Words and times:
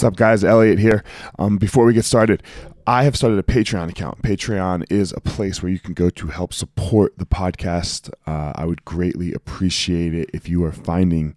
What's 0.00 0.14
up, 0.14 0.16
guys? 0.16 0.44
Elliot 0.44 0.78
here. 0.78 1.04
Um, 1.38 1.58
before 1.58 1.84
we 1.84 1.92
get 1.92 2.06
started, 2.06 2.42
I 2.86 3.04
have 3.04 3.14
started 3.14 3.38
a 3.38 3.42
Patreon 3.42 3.90
account. 3.90 4.22
Patreon 4.22 4.90
is 4.90 5.12
a 5.12 5.20
place 5.20 5.62
where 5.62 5.70
you 5.70 5.78
can 5.78 5.92
go 5.92 6.08
to 6.08 6.28
help 6.28 6.54
support 6.54 7.18
the 7.18 7.26
podcast. 7.26 8.08
Uh, 8.26 8.54
I 8.54 8.64
would 8.64 8.82
greatly 8.86 9.34
appreciate 9.34 10.14
it 10.14 10.30
if 10.32 10.48
you 10.48 10.64
are 10.64 10.72
finding 10.72 11.36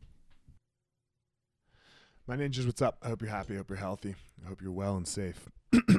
my 2.27 2.35
ninjas 2.35 2.65
what's 2.65 2.81
up 2.81 2.97
i 3.01 3.07
hope 3.09 3.21
you're 3.21 3.29
happy 3.29 3.53
i 3.53 3.57
hope 3.57 3.69
you're 3.69 3.77
healthy 3.77 4.15
i 4.43 4.47
hope 4.47 4.61
you're 4.61 4.71
well 4.71 4.95
and 4.95 5.07
safe 5.07 5.49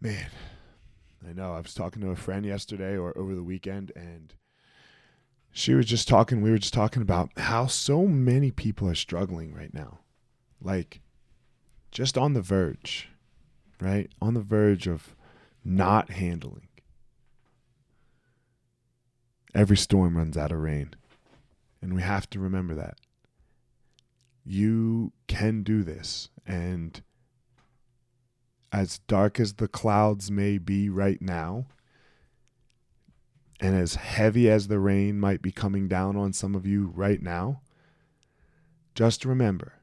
man 0.00 0.30
i 1.28 1.32
know 1.32 1.52
i 1.52 1.60
was 1.60 1.74
talking 1.74 2.02
to 2.02 2.10
a 2.10 2.16
friend 2.16 2.44
yesterday 2.44 2.96
or 2.96 3.16
over 3.16 3.34
the 3.34 3.42
weekend 3.42 3.92
and 3.96 4.34
she 5.56 5.72
was 5.72 5.86
just 5.86 6.08
talking, 6.08 6.42
we 6.42 6.50
were 6.50 6.58
just 6.58 6.74
talking 6.74 7.00
about 7.00 7.30
how 7.36 7.66
so 7.66 8.06
many 8.06 8.50
people 8.50 8.88
are 8.88 8.94
struggling 8.96 9.54
right 9.54 9.72
now. 9.72 10.00
Like, 10.60 11.00
just 11.92 12.18
on 12.18 12.32
the 12.32 12.42
verge, 12.42 13.08
right? 13.80 14.10
On 14.20 14.34
the 14.34 14.40
verge 14.40 14.88
of 14.88 15.14
not 15.64 16.10
handling. 16.10 16.66
Every 19.54 19.76
storm 19.76 20.16
runs 20.16 20.36
out 20.36 20.50
of 20.50 20.58
rain. 20.58 20.90
And 21.80 21.94
we 21.94 22.02
have 22.02 22.28
to 22.30 22.40
remember 22.40 22.74
that. 22.74 22.98
You 24.44 25.12
can 25.26 25.62
do 25.62 25.82
this. 25.82 26.28
And 26.46 27.02
as 28.72 28.98
dark 28.98 29.40
as 29.40 29.54
the 29.54 29.68
clouds 29.68 30.30
may 30.30 30.58
be 30.58 30.88
right 30.88 31.20
now, 31.22 31.66
and 33.60 33.74
as 33.74 33.94
heavy 33.94 34.50
as 34.50 34.68
the 34.68 34.78
rain 34.78 35.18
might 35.18 35.40
be 35.40 35.52
coming 35.52 35.88
down 35.88 36.16
on 36.16 36.32
some 36.32 36.54
of 36.54 36.66
you 36.66 36.92
right 36.94 37.22
now, 37.22 37.62
just 38.94 39.24
remember 39.24 39.74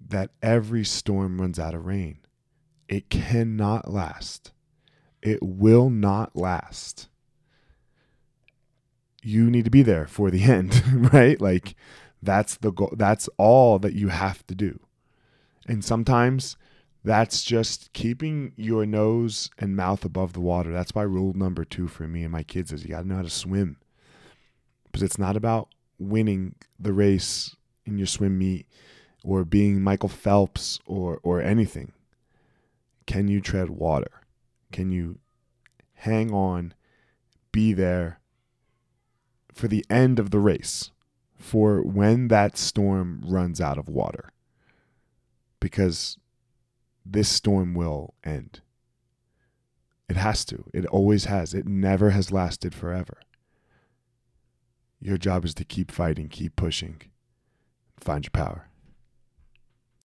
that 0.00 0.30
every 0.42 0.84
storm 0.84 1.40
runs 1.40 1.58
out 1.58 1.74
of 1.74 1.86
rain. 1.86 2.18
It 2.88 3.08
cannot 3.10 3.90
last. 3.90 4.52
It 5.22 5.42
will 5.42 5.88
not 5.90 6.36
last. 6.36 7.08
You 9.22 9.50
need 9.50 9.64
to 9.64 9.70
be 9.70 9.82
there 9.82 10.06
for 10.06 10.30
the 10.30 10.42
end, 10.52 11.12
right? 11.12 11.40
Like 11.40 11.74
that's 12.24 12.56
the 12.56 12.72
goal. 12.72 12.92
That's 12.96 13.28
all 13.38 13.78
that 13.80 13.94
you 13.94 14.08
have 14.08 14.46
to 14.46 14.54
do. 14.54 14.80
And 15.66 15.84
sometimes 15.84 16.56
that's 17.04 17.42
just 17.44 17.92
keeping 17.92 18.52
your 18.56 18.86
nose 18.86 19.50
and 19.58 19.76
mouth 19.76 20.04
above 20.04 20.32
the 20.32 20.40
water. 20.40 20.72
That's 20.72 20.94
why 20.94 21.02
rule 21.02 21.32
number 21.34 21.64
two 21.64 21.88
for 21.88 22.08
me 22.08 22.22
and 22.22 22.32
my 22.32 22.42
kids 22.42 22.72
is 22.72 22.82
you 22.82 22.90
got 22.90 23.02
to 23.02 23.08
know 23.08 23.16
how 23.16 23.22
to 23.22 23.30
swim. 23.30 23.76
Because 24.84 25.02
it's 25.02 25.18
not 25.18 25.36
about 25.36 25.68
winning 25.98 26.54
the 26.78 26.92
race 26.92 27.56
in 27.84 27.98
your 27.98 28.06
swim 28.06 28.38
meet 28.38 28.66
or 29.22 29.44
being 29.44 29.82
Michael 29.82 30.08
Phelps 30.08 30.78
or, 30.86 31.20
or 31.22 31.40
anything. 31.40 31.92
Can 33.06 33.28
you 33.28 33.40
tread 33.40 33.70
water? 33.70 34.10
Can 34.72 34.90
you 34.90 35.18
hang 36.04 36.32
on, 36.32 36.74
be 37.52 37.72
there 37.72 38.20
for 39.52 39.68
the 39.68 39.84
end 39.88 40.18
of 40.18 40.30
the 40.30 40.38
race, 40.38 40.90
for 41.44 41.82
when 41.82 42.28
that 42.28 42.56
storm 42.56 43.22
runs 43.22 43.60
out 43.60 43.76
of 43.76 43.86
water? 43.86 44.30
Because 45.60 46.16
this 47.04 47.28
storm 47.28 47.74
will 47.74 48.14
end. 48.24 48.62
It 50.08 50.16
has 50.16 50.46
to. 50.46 50.64
It 50.72 50.86
always 50.86 51.26
has. 51.26 51.52
It 51.52 51.66
never 51.66 52.10
has 52.10 52.32
lasted 52.32 52.74
forever. 52.74 53.18
Your 55.00 55.18
job 55.18 55.44
is 55.44 55.52
to 55.54 55.66
keep 55.66 55.90
fighting, 55.90 56.30
keep 56.30 56.56
pushing, 56.56 57.02
find 58.00 58.24
your 58.24 58.30
power. 58.30 58.68